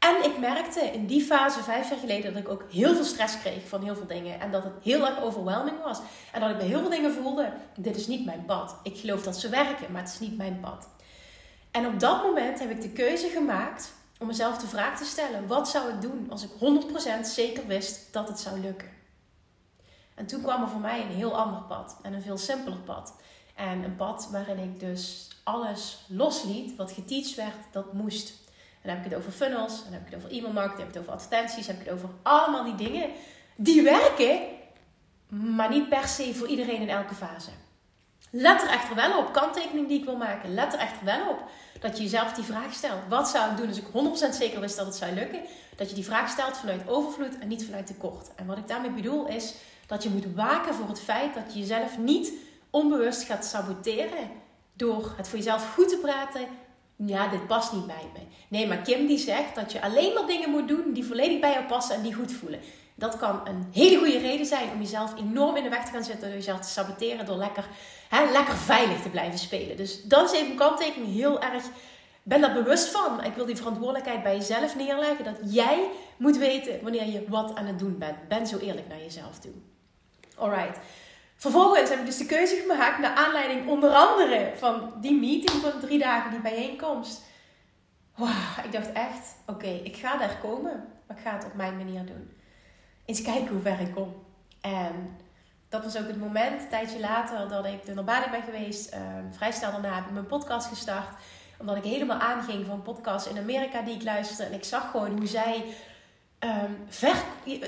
En 0.00 0.24
ik 0.24 0.38
merkte 0.38 0.80
in 0.80 1.06
die 1.06 1.22
fase, 1.22 1.62
vijf 1.62 1.90
jaar 1.90 1.98
geleden, 1.98 2.32
dat 2.32 2.42
ik 2.42 2.48
ook 2.48 2.64
heel 2.70 2.94
veel 2.94 3.04
stress 3.04 3.38
kreeg 3.38 3.68
van 3.68 3.82
heel 3.82 3.94
veel 3.94 4.06
dingen. 4.06 4.40
En 4.40 4.50
dat 4.50 4.64
het 4.64 4.72
heel 4.82 5.06
erg 5.06 5.22
overwhelming 5.22 5.82
was. 5.82 5.98
En 6.32 6.40
dat 6.40 6.50
ik 6.50 6.56
bij 6.56 6.66
heel 6.66 6.80
veel 6.80 6.90
dingen 6.90 7.12
voelde, 7.12 7.52
dit 7.76 7.96
is 7.96 8.06
niet 8.06 8.24
mijn 8.24 8.44
pad. 8.44 8.76
Ik 8.82 8.98
geloof 8.98 9.22
dat 9.22 9.40
ze 9.40 9.48
werken, 9.48 9.92
maar 9.92 10.02
het 10.02 10.12
is 10.12 10.18
niet 10.18 10.36
mijn 10.36 10.60
pad. 10.60 10.88
En 11.70 11.86
op 11.86 12.00
dat 12.00 12.22
moment 12.22 12.58
heb 12.58 12.70
ik 12.70 12.80
de 12.80 12.90
keuze 12.90 13.28
gemaakt 13.28 13.92
om 14.18 14.26
mezelf 14.26 14.58
de 14.58 14.66
vraag 14.66 14.98
te 14.98 15.04
stellen: 15.04 15.46
wat 15.46 15.68
zou 15.68 15.88
ik 15.88 16.00
doen 16.00 16.26
als 16.30 16.42
ik 16.42 16.50
100% 16.50 17.20
zeker 17.22 17.66
wist 17.66 18.12
dat 18.12 18.28
het 18.28 18.40
zou 18.40 18.60
lukken? 18.60 18.88
En 20.14 20.26
toen 20.26 20.42
kwam 20.42 20.62
er 20.62 20.68
voor 20.68 20.80
mij 20.80 21.02
een 21.02 21.16
heel 21.16 21.36
ander 21.36 21.60
pad 21.60 21.96
en 22.02 22.12
een 22.12 22.22
veel 22.22 22.38
simpeler 22.38 22.78
pad. 22.78 23.14
En 23.54 23.82
een 23.84 23.96
pad 23.96 24.28
waarin 24.32 24.58
ik 24.58 24.80
dus 24.80 25.28
alles 25.44 26.04
losliet 26.08 26.76
wat 26.76 26.92
geteacht 26.92 27.34
werd 27.34 27.56
dat 27.72 27.92
moest. 27.92 28.32
Dan 28.82 28.94
heb 28.94 29.04
ik 29.04 29.10
het 29.10 29.20
over 29.20 29.32
funnels, 29.32 29.84
dan 29.84 29.92
heb 29.92 30.00
ik 30.00 30.06
het 30.06 30.16
over 30.16 30.30
e-mail 30.30 30.52
marketing, 30.52 30.78
heb 30.78 30.88
ik 30.88 30.94
het 30.94 31.02
over 31.02 31.12
advertenties, 31.12 31.66
heb 31.66 31.80
ik 31.80 31.86
het 31.86 31.94
over 31.94 32.08
allemaal 32.22 32.64
die 32.64 32.88
dingen 32.88 33.10
die 33.56 33.82
werken, 33.82 34.40
maar 35.28 35.70
niet 35.70 35.88
per 35.88 36.08
se 36.08 36.34
voor 36.34 36.46
iedereen 36.46 36.80
in 36.80 36.88
elke 36.88 37.14
fase. 37.14 37.50
Let 38.30 38.62
er 38.62 38.68
echter 38.68 38.94
wel 38.94 39.18
op, 39.18 39.32
kanttekening 39.32 39.88
die 39.88 39.98
ik 39.98 40.04
wil 40.04 40.16
maken, 40.16 40.54
let 40.54 40.72
er 40.72 40.78
echter 40.78 41.04
wel 41.04 41.28
op 41.28 41.42
dat 41.80 41.96
je 41.96 42.02
jezelf 42.02 42.32
die 42.32 42.44
vraag 42.44 42.72
stelt. 42.72 43.00
Wat 43.08 43.28
zou 43.28 43.50
ik 43.50 43.56
doen 43.56 43.68
als 43.68 43.78
ik 43.78 44.30
100% 44.32 44.34
zeker 44.36 44.60
wist 44.60 44.76
dat 44.76 44.86
het 44.86 44.94
zou 44.94 45.12
lukken? 45.12 45.40
Dat 45.76 45.88
je 45.88 45.94
die 45.94 46.04
vraag 46.04 46.30
stelt 46.30 46.56
vanuit 46.56 46.88
overvloed 46.88 47.38
en 47.38 47.48
niet 47.48 47.64
vanuit 47.64 47.86
tekort. 47.86 48.30
En 48.36 48.46
wat 48.46 48.58
ik 48.58 48.68
daarmee 48.68 48.90
bedoel 48.90 49.26
is 49.26 49.54
dat 49.86 50.02
je 50.02 50.08
moet 50.08 50.34
waken 50.34 50.74
voor 50.74 50.88
het 50.88 51.00
feit 51.00 51.34
dat 51.34 51.52
je 51.52 51.58
jezelf 51.58 51.98
niet 51.98 52.32
onbewust 52.70 53.22
gaat 53.22 53.44
saboteren 53.44 54.30
door 54.72 55.12
het 55.16 55.28
voor 55.28 55.38
jezelf 55.38 55.74
goed 55.74 55.88
te 55.88 55.96
praten. 55.96 56.46
Ja, 57.06 57.28
dit 57.28 57.46
past 57.46 57.72
niet 57.72 57.86
bij 57.86 58.10
me. 58.12 58.20
Nee, 58.48 58.66
maar 58.66 58.82
Kim 58.82 59.06
die 59.06 59.18
zegt 59.18 59.54
dat 59.54 59.72
je 59.72 59.82
alleen 59.82 60.14
maar 60.14 60.26
dingen 60.26 60.50
moet 60.50 60.68
doen 60.68 60.92
die 60.92 61.04
volledig 61.04 61.40
bij 61.40 61.52
jou 61.52 61.64
passen 61.64 61.96
en 61.96 62.02
die 62.02 62.14
goed 62.14 62.32
voelen. 62.32 62.60
Dat 62.94 63.16
kan 63.16 63.40
een 63.44 63.68
hele 63.72 63.98
goede 63.98 64.18
reden 64.18 64.46
zijn 64.46 64.70
om 64.72 64.80
jezelf 64.80 65.16
enorm 65.18 65.56
in 65.56 65.62
de 65.62 65.68
weg 65.68 65.84
te 65.84 65.90
gaan 65.90 66.04
zetten. 66.04 66.28
Door 66.28 66.36
jezelf 66.36 66.60
te 66.60 66.68
saboteren. 66.68 67.26
Door 67.26 67.36
lekker, 67.36 67.68
hè, 68.08 68.30
lekker 68.30 68.56
veilig 68.56 69.02
te 69.02 69.08
blijven 69.08 69.38
spelen. 69.38 69.76
Dus 69.76 70.02
dat 70.02 70.32
is 70.32 70.38
even 70.38 70.50
een 70.50 70.56
kanttekening. 70.56 71.12
Heel 71.12 71.42
erg. 71.42 71.64
Ben 72.22 72.40
daar 72.40 72.52
bewust 72.52 72.88
van. 72.88 73.24
Ik 73.24 73.34
wil 73.34 73.46
die 73.46 73.56
verantwoordelijkheid 73.56 74.22
bij 74.22 74.36
jezelf 74.36 74.76
neerleggen. 74.76 75.24
Dat 75.24 75.38
jij 75.44 75.88
moet 76.16 76.36
weten 76.36 76.82
wanneer 76.82 77.06
je 77.06 77.24
wat 77.28 77.54
aan 77.54 77.66
het 77.66 77.78
doen 77.78 77.98
bent. 77.98 78.28
Ben 78.28 78.46
zo 78.46 78.58
eerlijk 78.58 78.88
naar 78.88 78.98
jezelf 78.98 79.38
toe. 79.38 79.52
Alright. 80.36 80.78
Vervolgens 81.40 81.90
heb 81.90 81.98
ik 81.98 82.06
dus 82.06 82.16
de 82.16 82.26
keuze 82.26 82.56
gemaakt 82.56 82.98
naar 82.98 83.14
aanleiding 83.14 83.68
onder 83.68 83.90
andere 83.90 84.52
van 84.56 84.92
die 85.00 85.20
meeting 85.20 85.62
van 85.62 85.80
drie 85.80 85.98
dagen, 85.98 86.30
die 86.30 86.40
bijeenkomst. 86.40 87.22
Wow, 88.14 88.30
ik 88.64 88.72
dacht 88.72 88.92
echt, 88.92 89.36
oké, 89.46 89.68
ik 89.68 89.96
ga 89.96 90.16
daar 90.16 90.38
komen, 90.42 90.84
maar 91.06 91.16
ik 91.16 91.22
ga 91.22 91.34
het 91.34 91.44
op 91.44 91.54
mijn 91.54 91.76
manier 91.76 92.06
doen 92.06 92.38
eens 93.10 93.22
kijken 93.22 93.48
hoe 93.48 93.60
ver 93.60 93.80
ik 93.80 93.94
kom. 93.94 94.14
En 94.60 95.16
dat 95.68 95.84
was 95.84 95.98
ook 95.98 96.06
het 96.06 96.20
moment, 96.20 96.62
een 96.62 96.68
tijdje 96.68 97.00
later, 97.00 97.48
dat 97.48 97.64
ik 97.64 97.94
naar 97.94 98.04
Bali 98.04 98.30
ben 98.30 98.42
geweest. 98.42 98.94
Um, 98.94 99.32
vrij 99.32 99.52
snel 99.52 99.70
daarna 99.70 99.94
heb 99.94 100.04
ik 100.04 100.12
mijn 100.12 100.26
podcast 100.26 100.68
gestart. 100.68 101.08
Omdat 101.58 101.76
ik 101.76 101.84
helemaal 101.84 102.18
aanging 102.18 102.66
van 102.66 102.82
podcasts 102.82 103.28
in 103.28 103.38
Amerika 103.38 103.82
die 103.82 103.94
ik 103.94 104.02
luisterde. 104.02 104.44
En 104.44 104.52
ik 104.52 104.64
zag 104.64 104.90
gewoon 104.90 105.18
hoe 105.18 105.26
zij 105.26 105.64
ver, 106.88 107.14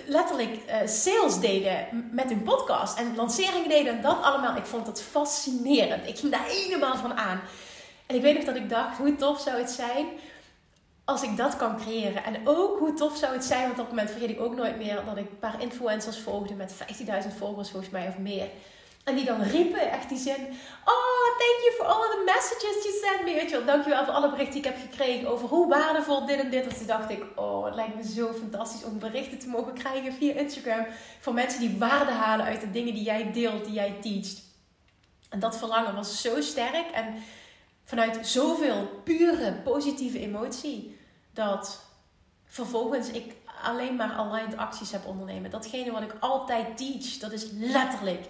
letterlijk 0.06 0.50
uh, 0.50 0.74
sales 0.86 1.40
deden 1.40 2.08
met 2.12 2.28
hun 2.28 2.42
podcast. 2.42 2.98
En 2.98 3.16
lanceringen 3.16 3.68
deden 3.68 3.96
en 3.96 4.02
dat 4.02 4.22
allemaal. 4.22 4.56
Ik 4.56 4.66
vond 4.66 4.86
dat 4.86 5.02
fascinerend. 5.02 6.08
Ik 6.08 6.18
ging 6.18 6.32
daar 6.32 6.46
helemaal 6.46 6.96
van 6.96 7.14
aan. 7.14 7.40
En 8.06 8.16
ik 8.16 8.22
weet 8.22 8.34
nog 8.34 8.44
dat 8.44 8.56
ik 8.56 8.68
dacht, 8.68 8.98
hoe 8.98 9.16
tof 9.16 9.40
zou 9.40 9.58
het 9.58 9.70
zijn 9.70 10.06
als 11.04 11.22
ik 11.22 11.36
dat 11.36 11.56
kan 11.56 11.76
creëren. 11.76 12.24
En 12.24 12.36
ook 12.44 12.78
hoe 12.78 12.94
tof 12.94 13.16
zou 13.16 13.32
het 13.32 13.44
zijn, 13.44 13.60
want 13.60 13.72
op 13.72 13.76
dat 13.76 13.88
moment 13.88 14.10
vergeet 14.10 14.30
ik 14.30 14.40
ook 14.40 14.56
nooit 14.56 14.76
meer 14.76 15.02
dat 15.06 15.16
ik 15.16 15.30
een 15.30 15.38
paar 15.38 15.62
influencers 15.62 16.18
volgde 16.18 16.54
met 16.54 16.74
15.000 16.74 17.36
volgers 17.38 17.70
volgens 17.70 17.92
mij 17.92 18.08
of 18.08 18.18
meer. 18.18 18.48
En 19.04 19.14
die 19.14 19.24
dan 19.24 19.42
riepen 19.42 19.90
echt 19.90 20.08
die 20.08 20.18
zin: 20.18 20.40
Oh, 20.84 21.26
thank 21.38 21.58
you 21.62 21.72
for 21.76 21.84
all 21.84 22.10
the 22.10 22.22
messages 22.24 22.84
you 22.84 22.94
sent 23.02 23.24
me. 23.24 23.34
Weet 23.34 23.50
je 23.50 23.56
wel, 23.56 23.64
dankjewel 23.64 24.04
voor 24.04 24.14
alle 24.14 24.30
berichten 24.30 24.54
die 24.54 24.62
ik 24.62 24.76
heb 24.76 24.90
gekregen 24.90 25.28
over 25.28 25.48
hoe 25.48 25.68
waardevol 25.68 26.26
dit 26.26 26.40
en 26.40 26.50
dit. 26.50 26.66
En 26.66 26.76
toen 26.76 26.86
dacht 26.86 27.10
ik: 27.10 27.24
Oh, 27.34 27.64
het 27.64 27.74
lijkt 27.74 27.96
me 27.96 28.04
zo 28.04 28.32
fantastisch 28.32 28.84
om 28.84 28.98
berichten 28.98 29.38
te 29.38 29.48
mogen 29.48 29.74
krijgen 29.74 30.12
via 30.12 30.34
Instagram. 30.34 30.86
Van 31.20 31.34
mensen 31.34 31.60
die 31.60 31.78
waarde 31.78 32.10
halen 32.12 32.46
uit 32.46 32.60
de 32.60 32.70
dingen 32.70 32.94
die 32.94 33.02
jij 33.02 33.32
deelt, 33.32 33.64
die 33.64 33.74
jij 33.74 33.96
teacht. 34.00 34.42
En 35.28 35.38
dat 35.38 35.58
verlangen 35.58 35.94
was 35.94 36.20
zo 36.20 36.40
sterk. 36.40 36.90
En 36.92 37.14
vanuit 37.84 38.26
zoveel 38.26 39.00
pure 39.04 39.52
positieve 39.52 40.20
emotie 40.20 40.98
dat 41.32 41.84
vervolgens 42.46 43.10
ik 43.10 43.34
alleen 43.62 43.96
maar 43.96 44.12
aligned 44.12 44.56
acties 44.56 44.92
heb 44.92 45.06
ondernemen. 45.06 45.50
Datgene 45.50 45.92
wat 45.92 46.02
ik 46.02 46.16
altijd 46.20 46.76
teach, 46.76 47.18
dat 47.18 47.32
is 47.32 47.46
letterlijk 47.50 48.26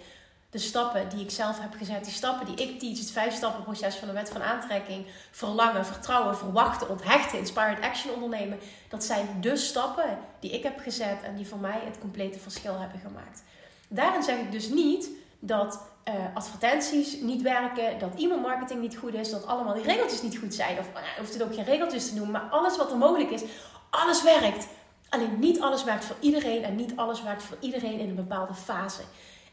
de 0.52 0.58
stappen 0.58 1.08
die 1.08 1.24
ik 1.24 1.30
zelf 1.30 1.60
heb 1.60 1.74
gezet. 1.74 2.04
Die 2.04 2.12
stappen 2.12 2.46
die 2.46 2.66
ik 2.66 2.78
teach, 2.78 2.98
het 2.98 3.10
vijf 3.10 3.34
stappen 3.34 3.62
proces 3.62 3.94
van 3.94 4.08
de 4.08 4.14
wet 4.14 4.30
van 4.30 4.42
aantrekking. 4.42 5.06
Verlangen, 5.30 5.86
vertrouwen, 5.86 6.36
verwachten, 6.36 6.88
onthechten, 6.88 7.38
inspired 7.38 7.80
action 7.80 8.14
ondernemen. 8.14 8.58
Dat 8.88 9.04
zijn 9.04 9.26
de 9.40 9.56
stappen 9.56 10.18
die 10.40 10.50
ik 10.50 10.62
heb 10.62 10.78
gezet 10.78 11.22
en 11.22 11.36
die 11.36 11.46
voor 11.46 11.58
mij 11.58 11.80
het 11.84 11.98
complete 11.98 12.38
verschil 12.38 12.78
hebben 12.78 13.00
gemaakt. 13.00 13.42
Daarin 13.88 14.22
zeg 14.22 14.38
ik 14.38 14.52
dus 14.52 14.68
niet 14.68 15.08
dat 15.38 15.80
uh, 16.08 16.14
advertenties 16.34 17.20
niet 17.20 17.42
werken, 17.42 17.98
dat 17.98 18.14
e-mailmarketing 18.16 18.80
niet 18.80 18.96
goed 18.96 19.14
is, 19.14 19.30
dat 19.30 19.46
allemaal 19.46 19.74
die 19.74 19.82
regeltjes 19.82 20.22
niet 20.22 20.38
goed 20.38 20.54
zijn. 20.54 20.78
Of 20.78 20.86
je 20.86 21.20
hoeft 21.20 21.32
het 21.32 21.42
ook 21.42 21.54
geen 21.54 21.64
regeltjes 21.64 22.08
te 22.08 22.14
doen, 22.14 22.30
maar 22.30 22.48
alles 22.50 22.76
wat 22.76 22.90
er 22.90 22.96
mogelijk 22.96 23.30
is, 23.30 23.42
alles 23.90 24.22
werkt. 24.22 24.66
Alleen 25.08 25.38
niet 25.38 25.60
alles 25.60 25.84
werkt 25.84 26.04
voor 26.04 26.16
iedereen 26.20 26.64
en 26.64 26.76
niet 26.76 26.96
alles 26.96 27.22
werkt 27.22 27.42
voor 27.42 27.56
iedereen 27.60 27.98
in 27.98 28.08
een 28.08 28.14
bepaalde 28.14 28.54
fase. 28.54 29.02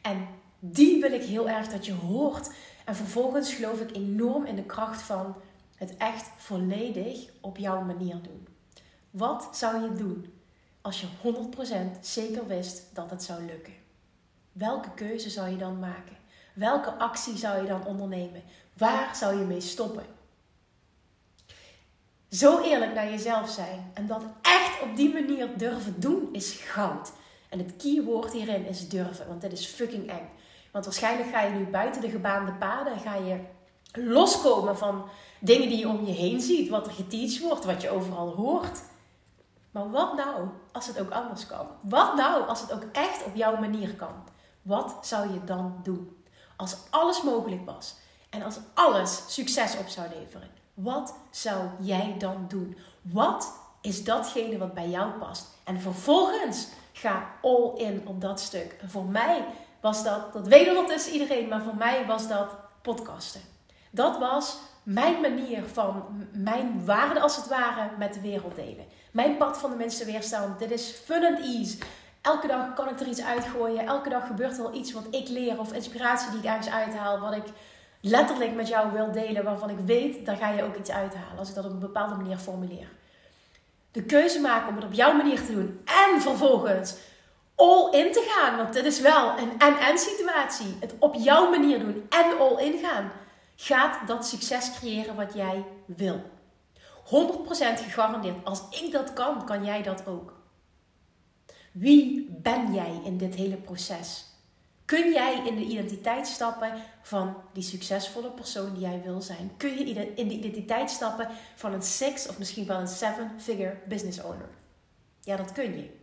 En 0.02 0.28
die 0.60 1.02
wil 1.02 1.12
ik 1.12 1.24
heel 1.24 1.50
erg 1.50 1.68
dat 1.68 1.86
je 1.86 1.94
hoort. 1.94 2.50
En 2.86 2.96
vervolgens 2.96 3.54
geloof 3.54 3.80
ik 3.80 3.96
enorm 3.96 4.46
in 4.46 4.56
de 4.56 4.64
kracht 4.64 5.02
van 5.02 5.36
het 5.76 5.98
echt 5.98 6.30
volledig 6.38 7.30
op 7.42 7.58
jouw 7.58 7.82
manier 7.82 8.22
doen. 8.22 8.48
Wat 9.10 9.50
zou 9.52 9.82
je 9.82 9.94
doen 9.94 10.34
als 10.82 11.02
je 11.02 11.08
100% 11.96 12.00
zeker 12.02 12.48
wist 12.48 12.84
dat 12.94 13.10
het 13.10 13.24
zou 13.24 13.46
lukken? 13.46 13.74
Welke 14.52 14.94
keuze 14.94 15.30
zou 15.30 15.50
je 15.50 15.58
dan 15.58 15.80
maken? 15.80 16.18
Welke 16.54 16.94
actie 16.94 17.38
zou 17.38 17.62
je 17.62 17.68
dan 17.68 17.86
ondernemen? 17.86 18.44
Waar 18.78 19.16
zou 19.16 19.40
je 19.40 19.46
mee 19.46 19.62
stoppen? 19.62 20.04
Zo 22.30 22.62
eerlijk 22.62 22.94
naar 22.94 23.10
jezelf 23.10 23.50
zijn 23.50 23.92
en 23.94 24.08
dat 24.08 24.24
echt 24.42 24.82
op 24.82 24.96
die 24.96 25.14
manier 25.14 25.58
durven 25.58 26.00
doen 26.00 26.30
is 26.32 26.52
goud. 26.52 27.12
En 27.50 27.60
het 27.60 27.74
keyword 27.78 28.32
hierin 28.32 28.66
is 28.66 28.90
durven, 28.90 29.28
want 29.28 29.42
dit 29.42 29.52
is 29.52 29.66
fucking 29.66 30.10
eng. 30.10 30.30
Want 30.72 30.86
waarschijnlijk 30.86 31.30
ga 31.30 31.42
je 31.42 31.54
nu 31.54 31.66
buiten 31.66 32.02
de 32.02 32.10
gebaande 32.10 32.52
paden, 32.54 33.00
ga 33.00 33.16
je 33.16 33.40
loskomen 33.92 34.78
van 34.78 35.10
dingen 35.40 35.70
die 35.70 35.78
je 35.78 35.88
om 35.88 36.06
je 36.06 36.12
heen 36.12 36.42
ziet, 36.42 36.70
wat 36.70 36.86
er 36.86 36.94
geteacht 36.94 37.40
wordt, 37.40 37.66
wat 37.66 37.82
je 37.82 37.90
overal 37.90 38.30
hoort. 38.30 38.82
Maar 39.72 39.92
wat 39.92 40.16
nou 40.16 40.48
als 40.72 40.88
het 40.88 41.00
ook 41.00 41.12
anders 41.12 41.46
kan? 41.48 41.68
Wat 41.82 42.16
nou 42.16 42.48
als 42.48 42.62
het 42.62 42.74
ook 42.74 42.84
echt 42.92 43.26
op 43.26 43.36
jouw 43.36 43.58
manier 43.60 43.96
kan? 43.96 44.14
Wat 44.62 44.98
zou 45.02 45.34
je 45.34 45.44
dan 45.44 45.80
doen? 45.84 46.24
Als 46.56 46.78
alles 46.90 47.22
mogelijk 47.24 47.66
was 47.66 47.96
en 48.30 48.44
als 48.44 48.60
alles 48.74 49.24
succes 49.28 49.78
op 49.78 49.88
zou 49.88 50.08
leveren, 50.20 50.50
wat 50.74 51.16
zou 51.30 51.68
jij 51.80 52.16
dan 52.18 52.46
doen? 52.48 52.78
Wat 53.02 53.54
is 53.82 54.04
datgene 54.04 54.58
wat 54.58 54.74
bij 54.74 54.90
jou 54.90 55.12
past? 55.12 55.48
En 55.64 55.82
vervolgens 55.82 56.68
ga 56.92 57.30
all 57.42 57.72
in 57.76 58.08
op 58.08 58.22
dat 58.22 58.40
stuk. 58.40 58.78
En 58.82 58.90
voor 58.90 59.06
mij 59.06 59.46
was 59.82 60.04
dat, 60.04 60.34
dat 60.34 60.48
weet 60.48 60.70
ondertussen 60.70 61.14
iedereen, 61.14 61.48
maar 61.48 61.62
voor 61.62 61.76
mij 61.76 62.06
was 62.06 62.28
dat 62.28 62.56
podcasten. 62.82 63.42
Dat 63.92 64.18
was 64.18 64.58
mijn 64.84 65.22
manier 65.22 65.64
van 65.74 66.06
mijn 66.32 66.86
waarde 66.86 67.20
als 67.20 67.36
het 67.36 67.48
ware 67.48 67.90
met 67.98 68.14
de 68.14 68.22
wereld 68.22 68.56
delen. 68.56 68.86
Mijn 69.12 69.38
pad 69.38 69.58
van 69.58 69.70
de 69.70 69.76
mensen 69.76 70.06
weerstand. 70.06 70.60
Dit 70.60 70.72
is 70.72 70.90
fun 71.06 71.26
and 71.26 71.40
ease. 71.40 71.78
Elke 72.22 72.48
dag 72.48 72.74
kan 72.74 72.90
ik 72.90 73.00
er 73.00 73.08
iets 73.08 73.24
uitgooien. 73.24 73.86
Elke 73.86 74.10
dag 74.10 74.28
gebeurt 74.28 74.58
er 74.58 74.64
wel 74.64 74.74
iets 74.74 74.92
wat 74.92 75.08
ik 75.12 75.30
leer 75.30 75.60
of 75.60 75.74
inspiratie 75.74 76.30
die 76.30 76.40
ik 76.40 76.46
ergens 76.46 76.70
uithaal. 76.70 77.20
Wat 77.20 77.36
ik 77.36 77.46
letterlijk 78.02 78.56
met 78.56 78.68
jou 78.68 78.92
wil 78.92 79.12
delen. 79.12 79.44
Waarvan 79.44 79.70
ik 79.70 79.80
weet, 79.86 80.26
daar 80.26 80.38
ga 80.38 80.50
je 80.50 80.64
ook 80.64 80.76
iets 80.76 80.90
uithalen. 80.90 81.38
Als 81.38 81.50
ik 81.50 81.56
dat 81.56 81.66
op 81.66 81.72
een 81.72 81.80
bepaalde 81.80 82.16
manier 82.16 82.38
formuleer. 82.38 82.88
De 83.92 84.04
keuze 84.04 84.40
maken 84.40 84.68
om 84.68 84.76
het 84.76 84.86
op 84.86 84.94
jouw 84.94 85.14
manier 85.14 85.46
te 85.46 85.54
doen. 85.54 85.82
En 85.86 86.22
vervolgens 86.22 86.96
all 87.60 87.92
in 87.92 88.12
te 88.12 88.26
gaan. 88.30 88.58
Want 88.58 88.74
dit 88.74 88.86
is 88.86 89.00
wel 89.00 89.38
een 89.38 89.60
en-en 89.60 89.98
situatie. 89.98 90.78
Het 90.80 90.96
op 91.00 91.16
jouw 91.16 91.50
manier 91.50 91.80
doen 91.80 92.06
en 92.10 92.38
all 92.40 92.66
in 92.66 92.80
gaan. 92.80 93.12
Gaat 93.56 94.08
dat 94.08 94.28
succes 94.28 94.72
creëren 94.80 95.16
wat 95.16 95.34
jij 95.34 95.66
wil. 95.86 96.22
100% 97.06 97.10
gegarandeerd. 97.84 98.46
Als 98.46 98.62
ik 98.70 98.92
dat 98.92 99.14
kan, 99.14 99.46
kan 99.46 99.66
jij 99.66 99.84
dat 99.84 100.08
ook. 100.08 100.34
Wie 101.72 102.28
ben 102.42 102.74
jij 102.74 103.02
in 103.04 103.18
dit 103.18 103.36
hele 103.36 103.56
proces? 103.56 104.26
Kun 104.86 105.12
jij 105.12 105.48
in 105.48 105.56
de 105.56 105.64
identiteit 105.64 106.28
stappen 106.28 106.74
van 107.02 107.36
die 107.54 107.64
succesvolle 107.64 108.30
persoon 108.32 108.74
die 108.74 108.82
jij 108.82 109.02
wil 109.06 109.22
zijn? 109.22 109.52
Kun 109.58 109.78
je 109.78 110.14
in 110.16 110.28
de 110.28 110.34
identiteit 110.34 110.90
stappen 110.90 111.28
van 111.56 111.74
een 111.74 111.82
six 111.82 112.28
of 112.28 112.38
misschien 112.38 112.66
wel 112.66 112.80
een 112.80 112.88
seven-figure 112.88 113.78
business 113.88 114.22
owner? 114.22 114.50
Ja, 115.22 115.36
dat 115.36 115.52
kun 115.52 115.78
je. 115.78 115.99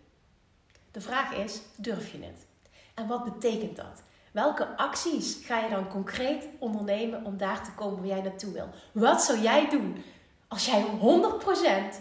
De 0.97 1.03
vraag 1.03 1.33
is, 1.33 1.61
durf 1.75 2.13
je 2.13 2.19
het? 2.19 2.47
En 2.95 3.07
wat 3.07 3.25
betekent 3.25 3.77
dat? 3.77 4.03
Welke 4.33 4.77
acties 4.77 5.39
ga 5.45 5.59
je 5.59 5.71
dan 5.71 5.89
concreet 5.89 6.49
ondernemen 6.59 7.25
om 7.25 7.37
daar 7.37 7.65
te 7.65 7.73
komen 7.73 7.99
waar 7.99 8.07
jij 8.07 8.23
naartoe 8.23 8.53
wil? 8.53 8.69
Wat 8.93 9.23
zou 9.23 9.41
jij 9.41 9.69
doen 9.69 10.05
als 10.49 10.67
jij 10.67 10.85
100% 10.85 11.97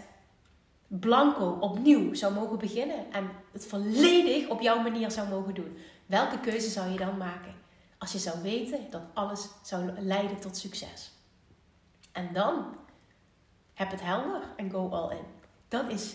blanco 0.86 1.56
opnieuw 1.60 2.14
zou 2.14 2.34
mogen 2.34 2.58
beginnen 2.58 3.12
en 3.12 3.30
het 3.52 3.66
volledig 3.66 4.48
op 4.48 4.60
jouw 4.60 4.82
manier 4.82 5.10
zou 5.10 5.28
mogen 5.28 5.54
doen, 5.54 5.78
welke 6.06 6.40
keuze 6.40 6.68
zou 6.68 6.90
je 6.90 6.98
dan 6.98 7.16
maken? 7.16 7.54
Als 7.98 8.12
je 8.12 8.18
zou 8.18 8.42
weten 8.42 8.90
dat 8.90 9.02
alles 9.14 9.48
zou 9.62 9.90
leiden 10.00 10.40
tot 10.40 10.56
succes. 10.56 11.12
En 12.12 12.32
dan 12.32 12.74
Heb 13.74 13.90
het 13.90 14.02
helder 14.02 14.42
en 14.56 14.70
go 14.70 14.88
all 14.88 15.16
in. 15.16 15.24
Dat 15.68 15.90
is 15.90 16.14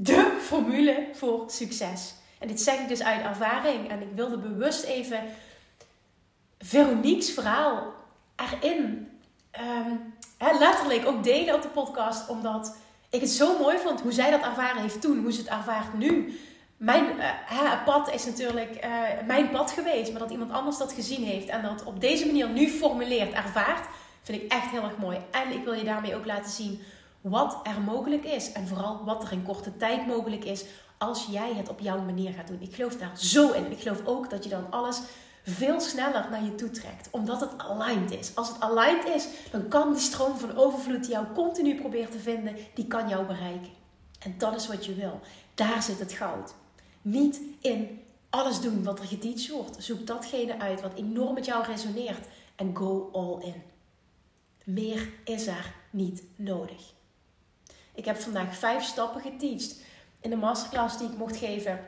de 0.00 0.38
formule 0.40 1.08
voor 1.12 1.44
succes. 1.46 2.14
En 2.38 2.48
dit 2.48 2.60
zeg 2.60 2.78
ik 2.78 2.88
dus 2.88 3.02
uit 3.02 3.24
ervaring. 3.24 3.90
En 3.90 4.02
ik 4.02 4.08
wilde 4.14 4.38
bewust 4.38 4.84
even 4.84 5.20
Veronique's 6.58 7.30
verhaal 7.30 7.92
erin 8.36 9.08
um, 9.60 10.14
letterlijk 10.58 11.06
ook 11.06 11.24
delen 11.24 11.54
op 11.54 11.62
de 11.62 11.68
podcast. 11.68 12.28
Omdat 12.28 12.76
ik 13.10 13.20
het 13.20 13.30
zo 13.30 13.58
mooi 13.58 13.78
vond 13.78 14.00
hoe 14.00 14.12
zij 14.12 14.30
dat 14.30 14.42
ervaren 14.42 14.82
heeft 14.82 15.00
toen. 15.00 15.18
Hoe 15.18 15.32
ze 15.32 15.40
het 15.40 15.48
ervaart 15.48 15.94
nu. 15.94 16.40
Mijn 16.76 17.04
uh, 17.16 17.84
pad 17.84 18.12
is 18.14 18.24
natuurlijk 18.24 18.84
uh, 18.84 19.26
mijn 19.26 19.50
pad 19.50 19.70
geweest. 19.70 20.10
Maar 20.10 20.20
dat 20.20 20.30
iemand 20.30 20.52
anders 20.52 20.78
dat 20.78 20.92
gezien 20.92 21.24
heeft. 21.24 21.48
En 21.48 21.62
dat 21.62 21.84
op 21.84 22.00
deze 22.00 22.26
manier 22.26 22.48
nu 22.48 22.68
formuleert, 22.68 23.32
ervaart. 23.32 23.86
Vind 24.22 24.42
ik 24.42 24.52
echt 24.52 24.70
heel 24.70 24.82
erg 24.82 24.96
mooi. 24.96 25.18
En 25.30 25.52
ik 25.52 25.64
wil 25.64 25.72
je 25.72 25.84
daarmee 25.84 26.14
ook 26.14 26.26
laten 26.26 26.50
zien 26.50 26.82
wat 27.28 27.60
er 27.62 27.80
mogelijk 27.80 28.24
is. 28.24 28.52
En 28.52 28.68
vooral 28.68 29.04
wat 29.04 29.22
er 29.22 29.32
in 29.32 29.42
korte 29.42 29.76
tijd 29.76 30.06
mogelijk 30.06 30.44
is 30.44 30.64
als 30.98 31.26
jij 31.30 31.54
het 31.54 31.68
op 31.68 31.80
jouw 31.80 32.00
manier 32.00 32.32
gaat 32.32 32.46
doen. 32.46 32.60
Ik 32.60 32.74
geloof 32.74 32.96
daar 32.96 33.18
zo 33.18 33.52
in. 33.52 33.70
Ik 33.70 33.80
geloof 33.80 34.06
ook 34.06 34.30
dat 34.30 34.44
je 34.44 34.50
dan 34.50 34.70
alles 34.70 35.00
veel 35.42 35.80
sneller 35.80 36.26
naar 36.30 36.44
je 36.44 36.54
toe 36.54 36.70
trekt. 36.70 37.08
Omdat 37.10 37.40
het 37.40 37.58
aligned 37.58 38.10
is. 38.10 38.34
Als 38.34 38.48
het 38.48 38.60
aligned 38.60 39.04
is, 39.04 39.26
dan 39.50 39.68
kan 39.68 39.92
die 39.92 40.02
stroom 40.02 40.36
van 40.36 40.56
overvloed 40.56 41.02
die 41.02 41.12
jou 41.12 41.26
continu 41.34 41.74
probeert 41.74 42.12
te 42.12 42.18
vinden, 42.18 42.56
die 42.74 42.86
kan 42.86 43.08
jou 43.08 43.26
bereiken. 43.26 43.70
En 44.18 44.34
dat 44.38 44.56
is 44.56 44.66
wat 44.66 44.86
je 44.86 44.94
wil. 44.94 45.20
Daar 45.54 45.82
zit 45.82 45.98
het 45.98 46.12
goud. 46.12 46.54
Niet 47.02 47.40
in 47.60 48.00
alles 48.30 48.60
doen 48.60 48.84
wat 48.84 48.98
er 48.98 49.06
geteacht 49.06 49.48
wordt. 49.48 49.84
Zoek 49.84 50.06
datgene 50.06 50.58
uit 50.58 50.80
wat 50.80 50.94
enorm 50.94 51.34
met 51.34 51.44
jou 51.44 51.64
resoneert. 51.64 52.26
En 52.56 52.76
go 52.76 53.10
all 53.12 53.46
in. 53.46 53.62
Meer 54.64 55.08
is 55.24 55.46
er 55.46 55.74
niet 55.90 56.22
nodig. 56.36 56.96
Ik 57.98 58.04
heb 58.04 58.16
vandaag 58.16 58.56
vijf 58.56 58.82
stappen 58.82 59.20
geteacht 59.20 59.76
in 60.20 60.30
de 60.30 60.36
masterclass 60.36 60.98
die 60.98 61.08
ik 61.08 61.18
mocht 61.18 61.36
geven. 61.36 61.80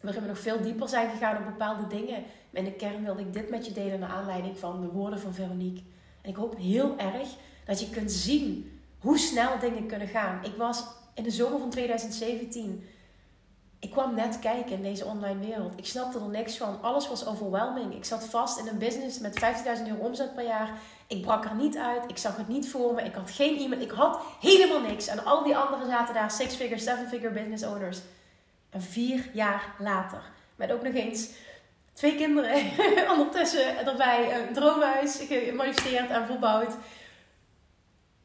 Waarin 0.00 0.22
we 0.22 0.28
nog 0.28 0.38
veel 0.38 0.60
dieper 0.60 0.88
zijn 0.88 1.10
gegaan 1.10 1.36
op 1.36 1.44
bepaalde 1.44 1.86
dingen. 1.86 2.22
Maar 2.50 2.62
in 2.62 2.64
de 2.64 2.72
kern 2.72 3.04
wilde 3.04 3.20
ik 3.20 3.32
dit 3.32 3.50
met 3.50 3.66
je 3.66 3.72
delen 3.72 3.98
naar 3.98 4.10
aanleiding 4.10 4.58
van 4.58 4.80
de 4.80 4.86
woorden 4.86 5.20
van 5.20 5.34
Veronique. 5.34 5.82
En 6.20 6.30
ik 6.30 6.36
hoop 6.36 6.56
heel 6.56 6.98
erg 6.98 7.28
dat 7.64 7.80
je 7.80 7.90
kunt 7.90 8.12
zien 8.12 8.80
hoe 8.98 9.18
snel 9.18 9.58
dingen 9.58 9.86
kunnen 9.86 10.08
gaan. 10.08 10.44
Ik 10.44 10.54
was 10.56 10.84
in 11.14 11.22
de 11.22 11.30
zomer 11.30 11.58
van 11.58 11.70
2017 11.70 12.84
ik 13.80 13.90
kwam 13.90 14.14
net 14.14 14.38
kijken 14.38 14.72
in 14.72 14.82
deze 14.82 15.04
online 15.04 15.46
wereld. 15.46 15.78
Ik 15.78 15.86
snapte 15.86 16.18
er 16.18 16.28
niks 16.28 16.56
van. 16.56 16.82
Alles 16.82 17.08
was 17.08 17.26
overwhelming. 17.26 17.94
Ik 17.94 18.04
zat 18.04 18.24
vast 18.24 18.58
in 18.58 18.66
een 18.66 18.78
business 18.78 19.18
met 19.18 19.40
50.000 19.78 19.86
euro 19.88 20.04
omzet 20.04 20.34
per 20.34 20.44
jaar. 20.44 20.70
Ik 21.06 21.22
brak 21.22 21.44
er 21.44 21.54
niet 21.54 21.76
uit. 21.76 22.10
Ik 22.10 22.18
zag 22.18 22.36
het 22.36 22.48
niet 22.48 22.70
voor 22.70 22.94
me. 22.94 23.02
Ik 23.02 23.14
had 23.14 23.30
geen 23.30 23.58
e-mail. 23.58 23.80
Ik 23.80 23.90
had 23.90 24.20
helemaal 24.40 24.80
niks. 24.80 25.06
En 25.06 25.24
al 25.24 25.42
die 25.44 25.56
anderen 25.56 25.86
zaten 25.88 26.14
daar, 26.14 26.30
six-figure, 26.30 26.80
seven-figure 26.80 27.32
business 27.32 27.64
owners. 27.64 27.98
En 28.70 28.82
vier 28.82 29.30
jaar 29.32 29.74
later, 29.78 30.22
met 30.56 30.72
ook 30.72 30.82
nog 30.82 30.94
eens 30.94 31.30
twee 31.92 32.16
kinderen 32.16 32.62
ondertussen 33.12 33.86
erbij, 33.86 34.40
een 34.40 34.52
droomhuis 34.54 35.20
gemanifesteerd 35.28 36.10
en 36.10 36.26
verbouwd, 36.26 36.74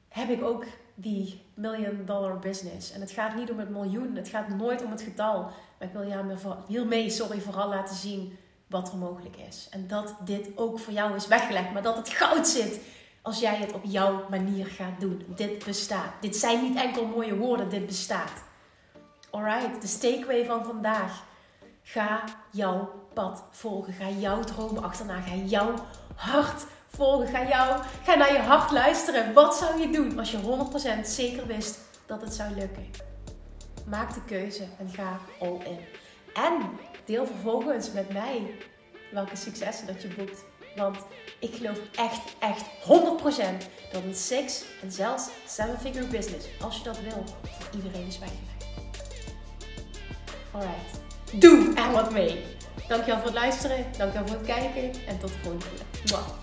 heb 0.09 0.29
ik 0.29 0.43
ook 0.43 0.65
die 0.95 1.42
million 1.53 2.01
dollar 2.05 2.39
business. 2.39 2.91
En 2.91 3.01
het 3.01 3.11
gaat 3.11 3.35
niet 3.35 3.51
om 3.51 3.59
het 3.59 3.69
miljoen, 3.69 4.15
het 4.15 4.27
gaat 4.27 4.49
nooit 4.49 4.83
om 4.83 4.91
het 4.91 5.01
getal. 5.01 5.41
Maar 5.77 5.87
ik 5.87 5.93
wil 5.93 6.01
je 6.01 6.35
hiermee 6.67 7.09
sorry, 7.09 7.41
vooral 7.41 7.69
laten 7.69 7.95
zien 7.95 8.37
wat 8.67 8.91
er 8.91 8.97
mogelijk 8.97 9.35
is. 9.35 9.67
En 9.71 9.87
dat 9.87 10.15
dit 10.25 10.49
ook 10.55 10.79
voor 10.79 10.93
jou 10.93 11.15
is 11.15 11.27
weggelegd, 11.27 11.73
maar 11.73 11.81
dat 11.81 11.97
het 11.97 12.09
goud 12.09 12.47
zit 12.47 12.79
als 13.21 13.39
jij 13.39 13.55
het 13.55 13.73
op 13.73 13.83
jouw 13.83 14.25
manier 14.29 14.65
gaat 14.65 14.99
doen. 14.99 15.25
Dit 15.35 15.65
bestaat. 15.65 16.13
Dit 16.21 16.35
zijn 16.35 16.61
niet 16.61 16.77
enkel 16.77 17.05
mooie 17.05 17.35
woorden, 17.35 17.69
dit 17.69 17.85
bestaat. 17.85 18.43
Alright, 19.29 19.81
de 19.81 19.97
takeaway 19.97 20.45
van 20.45 20.65
vandaag. 20.65 21.23
Ga 21.83 22.23
jouw 22.51 22.91
pad 23.13 23.43
volgen. 23.51 23.93
Ga 23.93 24.09
jouw 24.09 24.43
droom 24.43 24.77
achterna. 24.77 25.21
Ga 25.21 25.35
jouw 25.35 25.73
hart 26.15 26.65
volgen. 26.95 27.27
Ga, 27.27 27.47
jou, 27.47 27.83
ga 28.03 28.15
naar 28.15 28.33
je 28.33 28.39
hart 28.39 28.71
luisteren. 28.71 29.33
Wat 29.33 29.55
zou 29.55 29.79
je 29.79 29.89
doen 29.89 30.19
als 30.19 30.31
je 30.31 30.37
100% 31.03 31.05
zeker 31.05 31.47
wist 31.47 31.79
dat 32.05 32.21
het 32.21 32.33
zou 32.33 32.55
lukken? 32.55 32.85
Maak 33.85 34.13
de 34.13 34.23
keuze 34.25 34.63
en 34.79 34.89
ga 34.89 35.19
all 35.39 35.59
in. 35.65 35.79
En 36.33 36.69
deel 37.05 37.25
vervolgens 37.25 37.91
met 37.91 38.13
mij 38.13 38.55
welke 39.11 39.35
successen 39.35 39.87
dat 39.87 40.01
je 40.01 40.07
boekt. 40.07 40.43
Want 40.75 40.97
ik 41.39 41.55
geloof 41.55 41.79
echt, 41.95 42.21
echt 42.39 42.63
100% 42.63 43.67
dat 43.91 44.03
een 44.03 44.15
six 44.15 44.63
en 44.81 44.91
zelfs 44.91 45.29
seven 45.47 45.79
figure 45.79 46.07
business, 46.07 46.47
als 46.61 46.77
je 46.77 46.83
dat 46.83 46.99
wil, 46.99 47.23
voor 47.41 47.75
iedereen 47.75 48.07
is 48.07 48.19
weggelegd. 48.19 48.65
Alright, 50.51 50.99
doe 51.31 51.73
er 51.75 51.91
wat 51.91 52.11
mee. 52.11 52.43
Dankjewel 52.87 53.17
voor 53.17 53.25
het 53.25 53.39
luisteren, 53.39 53.85
dankjewel 53.97 54.27
voor 54.27 54.37
het 54.37 54.45
kijken 54.45 55.05
en 55.07 55.19
tot 55.19 55.29
de 55.29 55.37
volgende 55.43 55.65
keer. 55.65 56.42